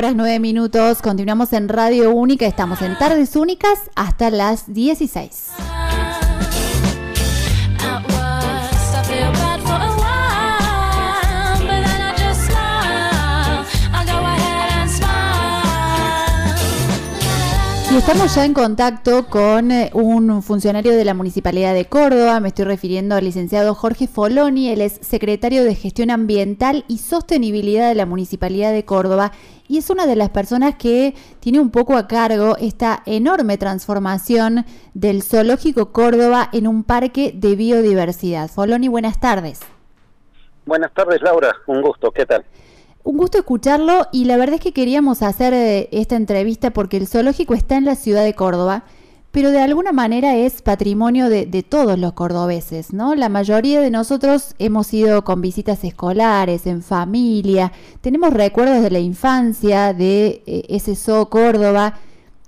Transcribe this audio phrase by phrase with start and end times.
[0.00, 1.02] horas 9 minutos.
[1.02, 2.46] Continuamos en Radio Única.
[2.46, 5.69] Estamos en Tardes Únicas hasta las 16.
[17.92, 22.46] Y estamos ya en contacto con eh, un funcionario de la Municipalidad de Córdoba, me
[22.46, 27.96] estoy refiriendo al licenciado Jorge Foloni, él es secretario de Gestión Ambiental y Sostenibilidad de
[27.96, 29.32] la Municipalidad de Córdoba
[29.66, 34.66] y es una de las personas que tiene un poco a cargo esta enorme transformación
[34.94, 38.48] del Zoológico Córdoba en un parque de biodiversidad.
[38.48, 39.58] Foloni, buenas tardes.
[40.64, 42.44] Buenas tardes, Laura, un gusto, ¿qué tal?
[43.02, 47.06] Un gusto escucharlo y la verdad es que queríamos hacer eh, esta entrevista porque el
[47.06, 48.84] zoológico está en la ciudad de Córdoba,
[49.30, 53.14] pero de alguna manera es patrimonio de, todos los cordobeses, ¿no?
[53.14, 58.98] La mayoría de nosotros hemos ido con visitas escolares, en familia, tenemos recuerdos de la
[58.98, 61.94] infancia de eh, ese zoo Córdoba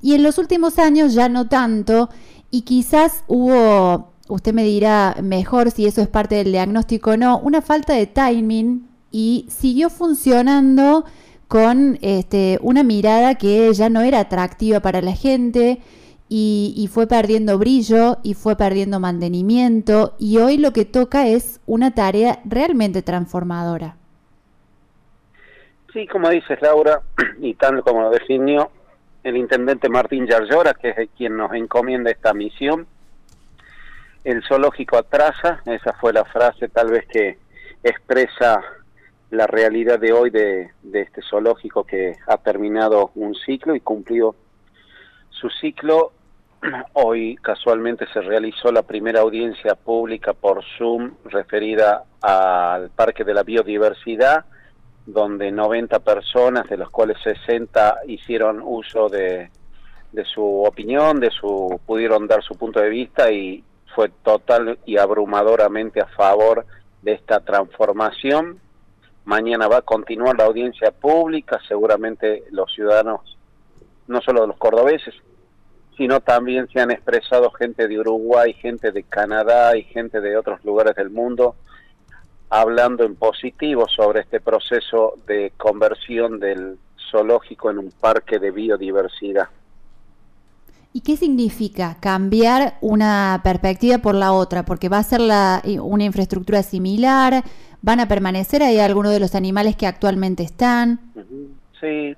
[0.03, 2.11] y en los últimos años ya no tanto
[2.51, 7.39] y quizás hubo, usted me dirá mejor si eso es parte del diagnóstico o no,
[7.39, 11.05] una falta de timing y siguió funcionando
[11.47, 15.81] con este, una mirada que ya no era atractiva para la gente
[16.35, 21.95] y, fue perdiendo brillo y fue perdiendo mantenimiento y hoy lo que toca es una
[21.95, 23.97] tarea realmente transformadora.
[25.93, 27.03] Sí, como dices Laura,
[27.39, 28.71] y tal como lo definió
[29.23, 32.87] el intendente Martín Yarlora, que es quien nos encomienda esta misión,
[34.25, 37.37] el zoológico atrasa, esa fue la frase tal vez que
[37.85, 38.63] expresa
[39.33, 44.37] la realidad de hoy de, este zoológico que ha terminado un ciclo y cumplió
[45.31, 46.13] su ciclo.
[46.93, 53.43] Hoy casualmente se realizó la primera audiencia pública por Zoom referida al Parque de la
[53.43, 54.45] Biodiversidad,
[55.07, 59.49] donde 90 personas, de las cuales 60 hicieron uso de,
[60.13, 63.65] de su opinión, de su pudieron dar su punto de vista y
[63.95, 66.67] fue total y abrumadoramente a favor
[67.01, 68.61] de esta transformación
[69.25, 73.39] Mañana va a continuar la audiencia pública, seguramente los ciudadanos,
[74.09, 75.15] no solo los cordobeses,
[75.97, 80.65] sino también se han expresado gente de Uruguay, gente de Canadá y gente de otros
[80.65, 81.55] lugares del mundo
[82.55, 86.79] hablando en positivo sobre este proceso de conversión del
[87.11, 89.49] zoológico en un parque de biodiversidad.
[90.95, 94.65] ¿Y qué significa cambiar una perspectiva por la otra?
[94.65, 97.43] Porque va a ser la, una infraestructura similar,
[97.81, 101.01] van a permanecer ahí algunos de los animales que actualmente están.
[101.81, 102.15] Sí,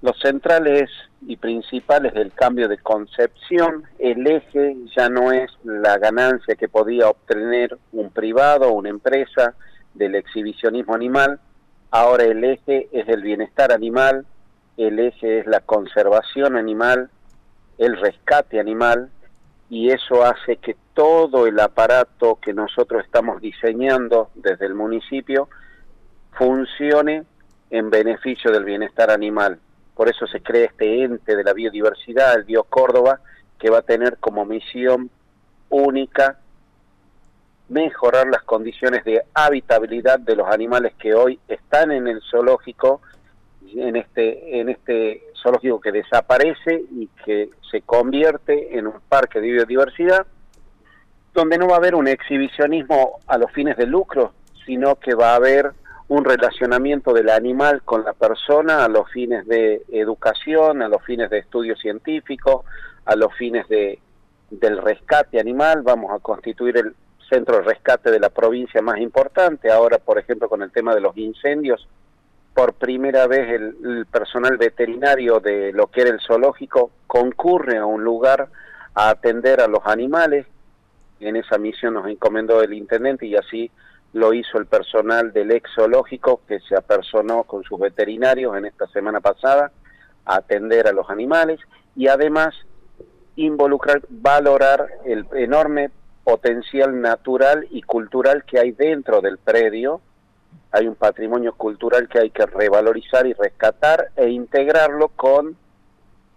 [0.00, 0.88] los centrales
[1.26, 7.08] y principales del cambio de concepción, el eje ya no es la ganancia que podía
[7.08, 9.54] obtener un privado o una empresa
[9.94, 11.40] del exhibicionismo animal,
[11.90, 14.24] ahora el eje es el bienestar animal,
[14.76, 17.10] el eje es la conservación animal,
[17.78, 19.10] el rescate animal,
[19.68, 25.48] y eso hace que todo el aparato que nosotros estamos diseñando desde el municipio
[26.32, 27.24] funcione
[27.70, 29.58] en beneficio del bienestar animal.
[29.94, 33.20] Por eso se crea este ente de la biodiversidad, el Bio Córdoba,
[33.58, 35.10] que va a tener como misión
[35.68, 36.38] única
[37.68, 43.00] mejorar las condiciones de habitabilidad de los animales que hoy están en el zoológico
[43.74, 49.52] en este, en este zoológico que desaparece y que se convierte en un parque de
[49.52, 50.26] biodiversidad,
[51.32, 54.32] donde no va a haber un exhibicionismo a los fines de lucro,
[54.64, 55.72] sino que va a haber
[56.08, 61.30] un relacionamiento del animal con la persona a los fines de educación, a los fines
[61.30, 62.64] de estudio científico,
[63.04, 63.98] a los fines de,
[64.50, 65.82] del rescate animal.
[65.82, 66.94] Vamos a constituir el
[67.28, 69.70] centro de rescate de la provincia más importante.
[69.70, 71.86] Ahora, por ejemplo, con el tema de los incendios,
[72.56, 78.02] por primera vez el, personal veterinario de lo que era el zoológico concurre a un
[78.02, 78.48] lugar
[78.94, 80.46] a atender a los animales.
[81.20, 83.70] En esa misión nos encomendó el intendente y así
[84.14, 88.86] lo hizo el personal del ex zoológico que se apersonó con sus veterinarios en esta
[88.86, 89.70] semana pasada
[90.24, 91.60] a atender a los animales
[91.94, 92.54] y además
[93.36, 95.90] involucrar, valorar el enorme
[96.24, 100.00] potencial natural y cultural que hay dentro del predio
[100.72, 105.56] hay un patrimonio cultural que hay que revalorizar y rescatar e integrarlo con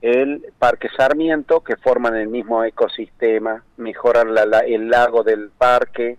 [0.02, 6.18] el Parque Sarmiento, que forman el mismo ecosistema, mejorar la, el lago del parque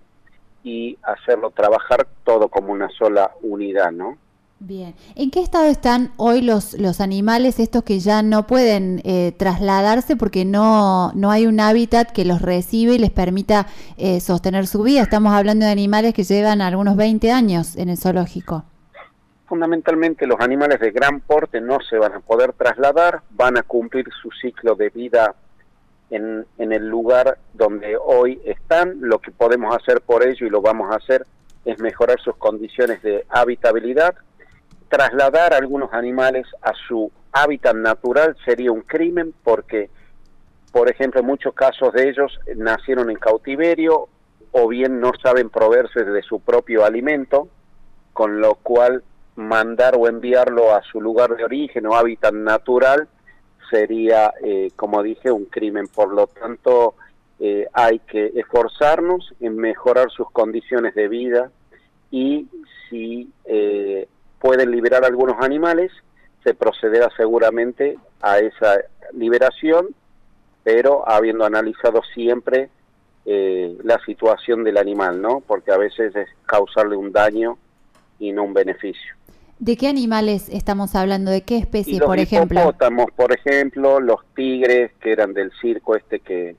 [0.63, 4.19] y hacerlo trabajar todo como una sola unidad, ¿no?
[4.63, 9.33] Bien, ¿en qué estado están hoy los, los animales estos que ya no pueden eh,
[9.39, 14.67] trasladarse porque no, no hay un hábitat que los recibe y les permita eh, sostener
[14.67, 15.01] su vida?
[15.01, 18.65] Estamos hablando de animales que llevan algunos 20 años en el zoológico.
[19.47, 24.11] fundamentalmente los animales de gran porte no se van a poder trasladar, van a cumplir
[24.21, 25.37] su ciclo de vida
[26.11, 28.99] en, en, el lugar donde hoy están.
[29.01, 31.27] Lo que podemos hacer por ello y lo vamos a hacer
[31.65, 34.17] es mejorar sus condiciones de habitabilidad.
[34.91, 39.89] Trasladar algunos animales a su hábitat natural sería un crimen porque,
[40.73, 44.09] por ejemplo, en muchos casos de ellos nacieron en cautiverio
[44.51, 47.49] o bien no saben proveerse de su propio alimento,
[48.13, 49.05] con lo cual
[49.37, 53.09] mandar o enviarlo a su lugar de origen o hábitat natural
[53.71, 55.87] sería, eh, como dije, un crimen.
[55.87, 56.97] Por lo tanto,
[57.39, 61.51] eh, hay que esforzarnos en mejorar sus condiciones de vida
[62.11, 62.49] y
[62.89, 64.09] si eh,
[64.41, 65.93] pueden liberar algunos animales,
[66.43, 68.81] se procederá seguramente a esa
[69.13, 69.89] liberación,
[70.65, 72.71] pero habiendo analizado siempre
[73.25, 75.41] la situación del animal, ¿no?
[75.41, 77.59] Porque a veces es causarle un daño
[78.19, 79.15] y no un beneficio.
[79.59, 81.31] ¿De qué animales estamos hablando?
[81.31, 82.61] ¿De qué especie, por ejemplo?
[82.61, 86.57] Hipopótamos, por ejemplo, los tigres que eran del circo este que,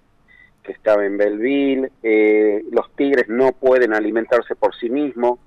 [0.64, 1.92] que estaba en Belleville.
[2.04, 5.40] Eh, los tigres no pueden alimentarse por sí mismos.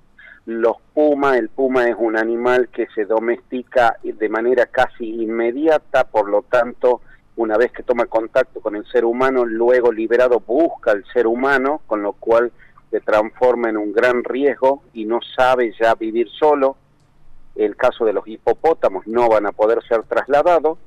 [0.47, 6.29] Los pumas, el puma es un animal que se domestica de manera casi inmediata, por
[6.29, 7.01] lo tanto,
[7.37, 11.81] una vez que toma contacto con el ser humano, luego liberado busca al ser humano,
[11.87, 12.53] con lo cual
[12.91, 16.77] se transforma en un gran riesgo y no sabe ya vivir solo.
[17.57, 20.79] El caso de los hipopótamos no van a poder ser trasladados.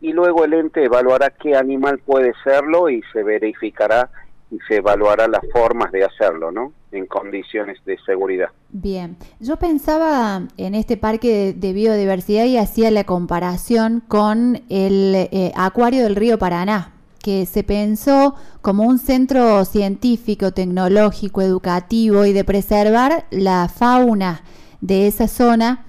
[0.00, 4.10] Y luego el ente evaluará qué animal puede serlo y se verificará
[4.50, 6.72] y se evaluará las formas de hacerlo, ¿no?
[6.92, 8.48] En condiciones de seguridad.
[8.70, 15.52] Bien, yo pensaba en este parque de, biodiversidad y hacía la comparación con el eh,
[15.56, 22.44] acuario del río Paraná, que se pensó como un centro científico, tecnológico, educativo y de
[22.44, 24.42] preservar la fauna
[24.80, 25.85] de esa zona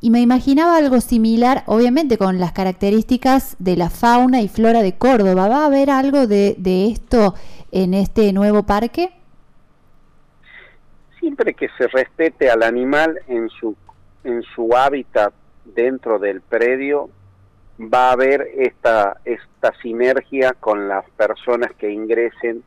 [0.00, 4.96] y me imaginaba algo similar, obviamente con las características de la fauna y flora de
[4.96, 5.48] Córdoba.
[5.48, 6.54] ¿Va a haber algo de,
[6.92, 7.34] esto
[7.72, 9.10] en este nuevo parque?
[11.18, 13.74] Siempre que se respete al animal en su,
[14.24, 15.32] en su hábitat
[15.64, 17.08] dentro del predio,
[17.80, 22.62] va a haber esta, esta sinergia con las personas que ingresen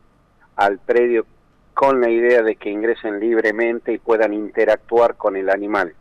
[0.56, 1.26] al predio
[1.74, 5.94] con la idea de que ingresen libremente y puedan interactuar con el animal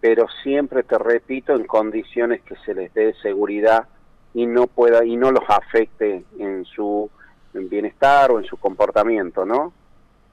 [0.00, 3.86] pero siempre te repito en condiciones que se les dé seguridad
[4.34, 7.10] y no pueda y no los afecte en su
[7.52, 9.72] bienestar o en su comportamiento, ¿no?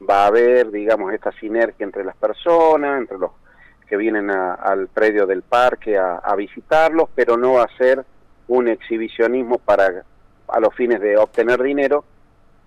[0.07, 3.31] Va a haber, digamos, esta sinergia entre las personas, entre los
[3.87, 8.03] que vienen al predio del parque a, a, visitarlos, pero no va a ser
[8.47, 10.03] un exhibicionismo para
[10.47, 12.03] a los fines de obtener dinero,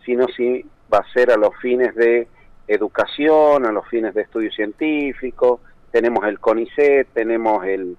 [0.04, 2.28] sino sí va a ser a los fines de
[2.66, 5.60] educación, a los fines de estudio científico,
[5.90, 7.96] tenemos el CONICET, tenemos el,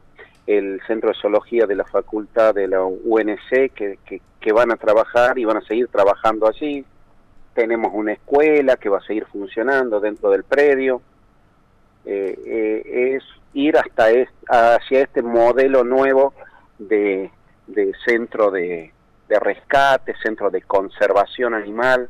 [0.48, 4.00] el Centro de Zoología de la Facultad de la UNC que,
[4.40, 6.86] que, van a trabajar y van a seguir trabajando allí.
[7.54, 11.02] Tenemos una escuela que va a seguir funcionando dentro del predio.
[12.06, 14.08] Eh, eh, es ir hasta
[14.48, 16.34] hacia este modelo nuevo
[16.78, 17.30] de,
[17.68, 18.92] de centro de,
[19.28, 22.10] de rescate, centro de conservación animal,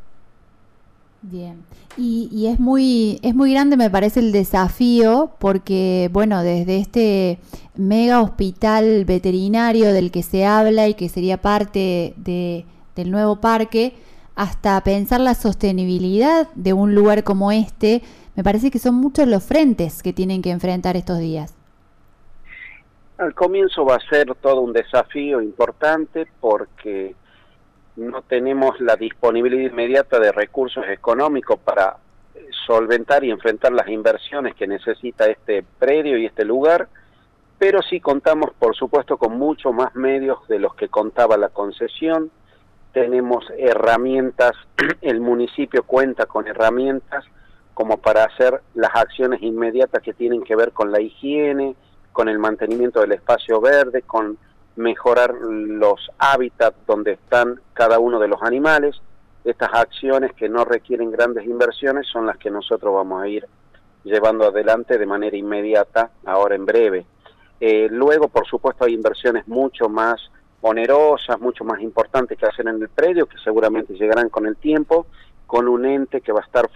[1.22, 1.66] Bien,
[1.98, 7.40] y, es muy es muy grande me parece el desafío porque bueno desde este
[7.76, 12.66] mega hospital veterinario del que se habla y que sería parte de,
[12.96, 13.96] del nuevo parque
[14.36, 18.02] hasta pensar la sostenibilidad de un lugar como este
[18.38, 21.54] me parece que son muchos los frentes que tienen que enfrentar estos días.
[23.18, 27.16] Al comienzo va a ser todo un desafío importante porque
[28.00, 31.98] no tenemos la disponibilidad inmediata de recursos económicos para
[32.66, 36.88] solventar y enfrentar las inversiones que necesita este predio y este lugar,
[37.58, 42.32] pero sí contamos, por supuesto, con mucho más medios de los que contaba la concesión.
[42.94, 44.54] Tenemos herramientas,
[45.02, 47.26] el municipio cuenta con herramientas
[47.74, 51.76] como para hacer las acciones inmediatas que tienen que ver con la higiene,
[52.12, 54.38] con el mantenimiento del espacio verde, con
[54.80, 58.96] mejorar los hábitats donde están cada uno de los animales.
[59.44, 63.46] Estas acciones que no requieren grandes inversiones son las que nosotros vamos a ir
[64.06, 67.06] llevando adelante de manera inmediata, ahora en breve.
[67.60, 70.32] Eh, luego, por supuesto, hay inversiones mucho más
[70.62, 75.08] onerosas, mucho más importantes que hacer en el predio, que seguramente llegarán con el tiempo,
[75.46, 76.70] con un ente que va a estar,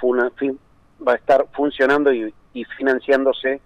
[1.08, 2.34] va a estar funcionando y
[2.78, 3.62] financiándose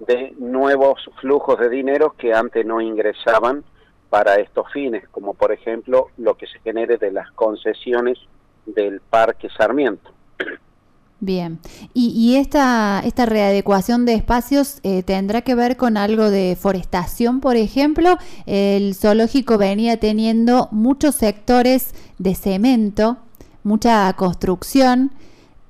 [0.00, 3.64] de nuevos flujos de dinero que antes no ingresaban
[4.10, 8.18] para estos fines, como por ejemplo lo que se genere de las concesiones
[8.66, 10.10] del Parque Sarmiento.
[11.20, 11.58] Bien,
[11.94, 17.56] y, esta, esta readecuación de espacios eh, tendrá que ver con algo de forestación, por
[17.56, 18.18] ejemplo.
[18.46, 23.16] El zoológico venía teniendo muchos sectores de cemento,
[23.64, 25.10] mucha construcción.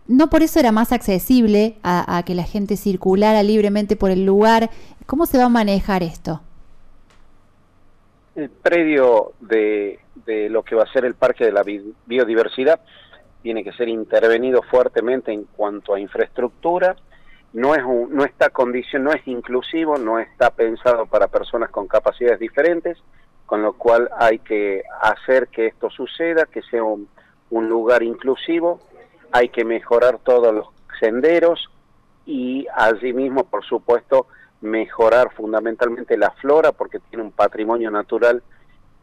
[0.09, 4.71] No por eso era más accesible a, que la gente circulara libremente por el lugar.
[5.07, 6.41] ¿Cómo se va a manejar esto?
[8.35, 10.01] El predio de,
[10.51, 11.63] lo que va a ser el Parque de la
[12.07, 12.81] Biodiversidad
[13.43, 16.97] tiene que ser intervenido fuertemente en cuanto a infraestructura.
[17.53, 22.41] No es no está condición, no es inclusivo, no está pensado para personas con capacidades
[22.41, 22.99] diferentes,
[23.49, 27.09] con lo cual hay que hacer que esto suceda, que sea un,
[27.51, 28.81] lugar inclusivo,
[29.33, 30.67] hay que mejorar todos los
[31.01, 31.69] senderos
[32.27, 34.27] y allí mismo, por supuesto,
[34.61, 38.43] mejorar fundamentalmente la flora porque tiene un patrimonio natural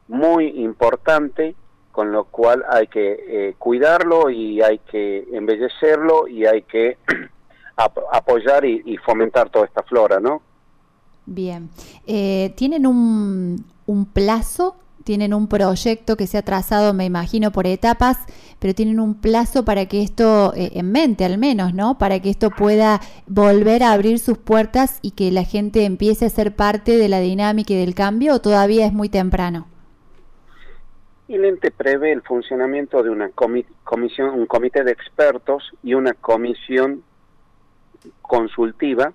[0.08, 1.56] muy importante
[1.96, 6.98] con lo cual hay que eh, cuidarlo y hay que embellecerlo y hay que
[7.78, 10.42] apoyar y, fomentar toda esta flora, ¿no?
[11.26, 11.70] Bien.
[12.06, 14.76] Eh, ¿Tienen un, un plazo?
[15.06, 18.18] ¿Tienen un proyecto que se ha trazado, me imagino, por etapas,
[18.58, 22.00] pero tienen un plazo para que esto, eh, en mente al menos, ¿no?
[22.00, 26.30] Para que esto pueda volver a abrir sus puertas y que la gente empiece a
[26.30, 29.68] ser parte de la dinámica y del cambio o todavía es muy temprano?
[31.28, 37.04] el ente prevé el funcionamiento de una comisión, un comité de expertos y una comisión
[38.22, 39.14] consultiva.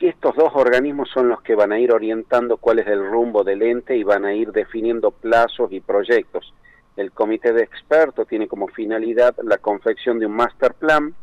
[0.00, 3.62] Estos dos organismos son los que van a ir orientando cuál es el rumbo del
[3.62, 6.54] ente y van a ir definiendo plazos y proyectos.
[6.96, 11.14] El comité de expertos tiene como finalidad la confección de un master plan,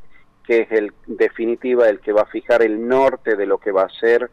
[0.43, 3.83] que es el definitiva el que va a fijar el norte de lo que va
[3.83, 4.29] a ser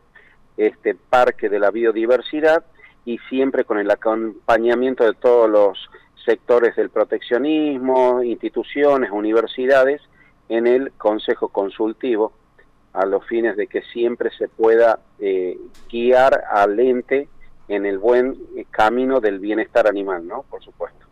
[0.56, 2.64] este parque de la biodiversidad
[3.04, 5.88] y siempre con el acompañamiento de todos los
[6.24, 10.02] sectores del proteccionismo, instituciones, universidades,
[10.48, 12.32] en el Consejo Consultivo,
[12.92, 15.58] a los fines de que siempre se pueda eh,
[15.90, 17.28] guiar al ente
[17.68, 20.44] en el buen eh, camino del bienestar animal, ¿no?
[20.50, 21.06] Por supuesto.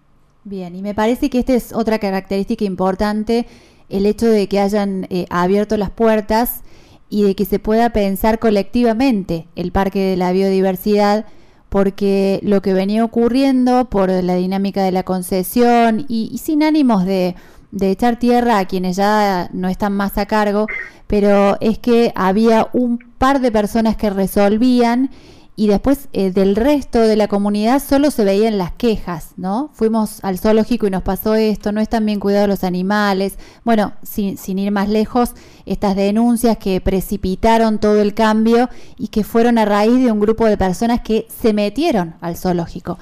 [0.44, 3.46] Bien, y me parece que esta es otra característica importante,
[3.88, 6.62] el hecho de que hayan eh, abierto las puertas
[7.08, 11.26] y de que se pueda pensar colectivamente el Parque de la Biodiversidad,
[11.68, 17.34] porque lo que venía ocurriendo por la dinámica de la concesión y, sin ánimos de,
[17.70, 20.66] de, echar tierra a quienes ya no están más a cargo,
[21.06, 25.10] pero es que había un par de personas que resolvían
[25.56, 29.68] y después eh, del resto de la comunidad solo se veían las quejas, ¿no?
[29.74, 33.36] Fuimos al zoológico y nos pasó esto, no están bien cuidados los animales.
[33.62, 35.32] Bueno, sin, sin ir más lejos,
[35.66, 40.46] estas denuncias que precipitaron todo el cambio y que fueron a raíz de un grupo
[40.46, 42.98] de personas que se metieron al zoológico.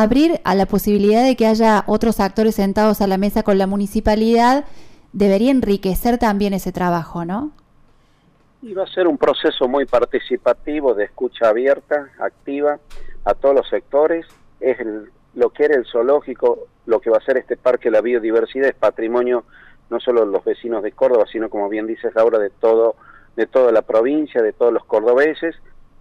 [0.00, 3.66] Abrir a la posibilidad de que haya otros actores sentados a la mesa con la
[3.66, 4.64] municipalidad
[5.12, 7.52] debería enriquecer también ese trabajo, ¿no?
[8.62, 12.78] Y va a ser un proceso muy participativo de escucha abierta, activa,
[13.24, 14.24] a todos los sectores.
[14.60, 14.78] Es
[15.34, 18.74] lo que era el zoológico, lo que va a ser este parque la biodiversidad, es
[18.74, 19.44] patrimonio
[19.90, 22.96] no solo de los vecinos de Córdoba, sino como bien dices Laura, de todo,
[23.36, 25.54] de toda la provincia, de todos los cordobeses.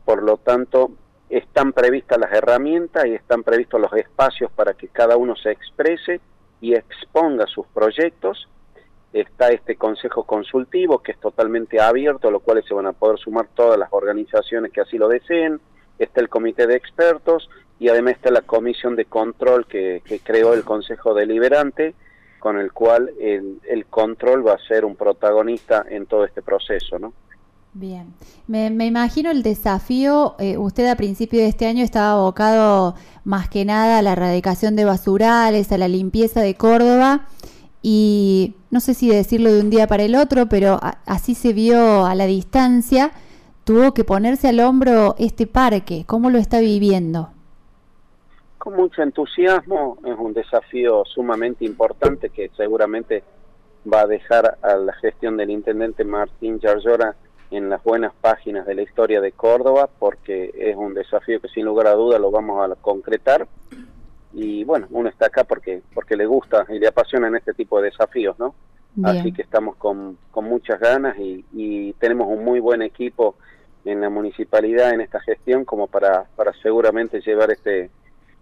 [0.05, 0.91] Por lo tanto,
[1.37, 6.19] están previstas las herramientas y están previstos los espacios para que cada uno se exprese
[6.59, 8.47] y exponga sus proyectos
[9.13, 13.19] está este consejo consultivo que es totalmente abierto, a lo cual se van a poder
[13.19, 15.59] sumar todas las organizaciones que así lo deseen,
[15.99, 20.63] está el comité de expertos y además está la comisión de control que, creó el
[20.63, 21.95] Consejo Deliberante,
[22.39, 26.97] con el cual el, el, control va a ser un protagonista en todo este proceso,
[26.97, 27.13] ¿no?
[27.73, 28.13] Bien,
[28.47, 33.63] me, imagino el desafío, eh, usted a principio de este año estaba abocado más que
[33.63, 37.27] nada a la erradicación de basurales, a la limpieza de Córdoba,
[37.81, 42.05] y no sé si decirlo de un día para el otro, pero así se vio
[42.05, 43.11] a la distancia,
[43.63, 46.03] tuvo que ponerse al hombro este parque.
[46.05, 47.29] ¿Cómo lo está viviendo?
[48.57, 53.23] Con mucho entusiasmo, es un desafío sumamente importante que seguramente
[53.91, 57.15] va a dejar a la gestión del intendente Martín Yarlora
[57.51, 61.65] en las buenas páginas de la historia de Córdoba, porque es un desafío que sin
[61.65, 63.47] lugar a duda lo vamos a concretar
[64.33, 67.89] y bueno, uno está acá porque porque le gusta y le apasionan este tipo de
[67.89, 68.55] desafíos, ¿no?
[69.03, 73.35] Así que estamos con, con muchas ganas y, y, tenemos un muy buen equipo
[73.85, 77.89] en la municipalidad en esta gestión como para, para seguramente llevar este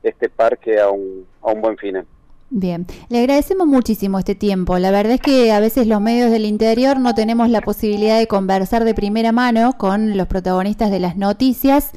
[0.02, 2.06] este parque a un, a un buen final.
[2.52, 4.80] Bien, le agradecemos muchísimo este tiempo.
[4.80, 8.26] La verdad es que a veces los medios del interior no tenemos la posibilidad de
[8.28, 11.92] conversar de primera mano con los protagonistas de las noticias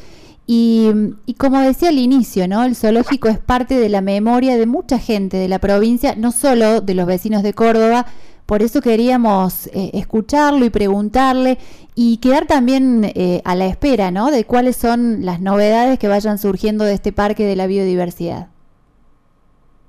[0.46, 0.90] y,
[1.38, 2.64] como decía al inicio, ¿no?
[2.64, 6.82] El zoológico es parte de la memoria de mucha gente de la provincia, no solo
[6.82, 8.06] de los vecinos de Córdoba,
[8.44, 11.58] Por eso queríamos eh, escucharlo y preguntarle
[11.94, 14.30] y quedar también eh, a la espera, ¿no?
[14.30, 18.48] De cuáles son las novedades que vayan surgiendo de este Parque de la Biodiversidad.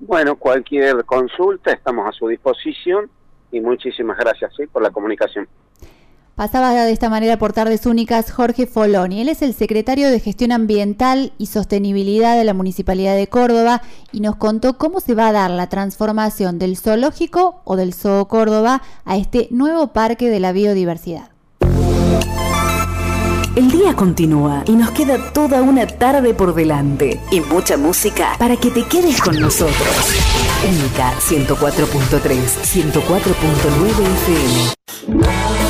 [0.06, 3.08] Bueno, cualquier consulta estamos a su disposición
[3.50, 5.48] y muchísimas gracias por la comunicación.
[6.34, 9.22] Pasaba de esta manera por Tardes Únicas Jorge Foloni.
[9.22, 13.80] Él es el secretario de Gestión Ambiental y Sostenibilidad de la Municipalidad de Córdoba
[14.12, 18.28] y nos contó cómo se va a dar la transformación del zoológico o del Zoo
[18.28, 21.33] Córdoba a este nuevo Parque de la Biodiversidad.
[23.56, 28.56] El día continúa y nos queda toda una tarde por delante y mucha música para
[28.56, 29.76] que te quedes con nosotros.
[30.68, 32.20] Única 104.3,
[32.64, 33.14] 104.9
[34.24, 35.63] FM.